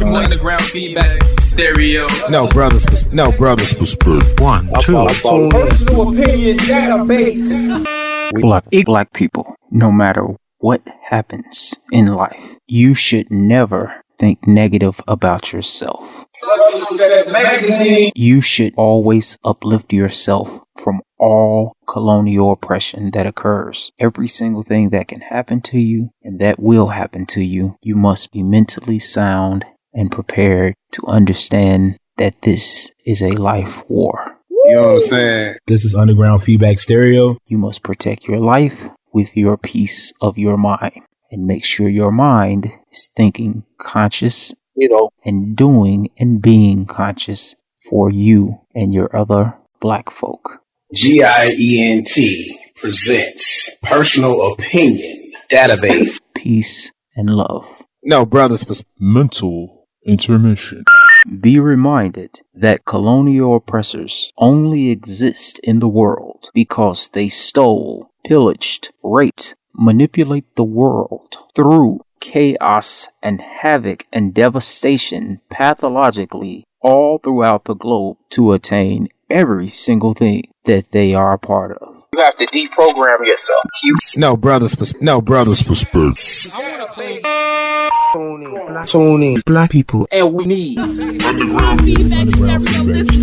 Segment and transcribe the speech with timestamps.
[0.00, 2.06] From underground feedback stereo.
[2.30, 3.74] No brothers, no brothers.
[4.38, 5.06] One, two,
[5.50, 7.84] Personal opinion database.
[8.40, 10.26] black, black people, no matter
[10.60, 16.24] what happens in life, you should never think negative about yourself.
[18.14, 23.92] You should always uplift yourself from all colonial oppression that occurs.
[23.98, 27.96] Every single thing that can happen to you and that will happen to you, you
[27.96, 34.36] must be mentally sound and prepared to understand that this is a life war.
[34.50, 35.54] You know what I'm saying?
[35.66, 37.38] This is Underground Feedback Stereo.
[37.46, 42.12] You must protect your life with your peace of your mind and make sure your
[42.12, 47.56] mind is thinking conscious, you know, and doing and being conscious
[47.88, 50.60] for you and your other black folk.
[50.94, 56.20] G I E N T presents Personal Opinion Database.
[56.34, 57.82] Peace and love.
[58.02, 60.84] No brothers pers- Mental intermission.
[61.40, 69.54] Be reminded that colonial oppressors only exist in the world because they stole, pillaged, raped,
[69.74, 78.52] manipulate the world through chaos and havoc and devastation pathologically all throughout the globe to
[78.52, 81.89] attain every single thing that they are a part of.
[82.12, 83.62] You have to deprogram yourself.
[83.84, 86.16] You no brothers no brothers perspective.
[88.12, 88.56] tune in.
[88.66, 90.08] Black Tony Black people.
[90.10, 92.58] And we need Feedback stereo.
[92.58, 93.16] This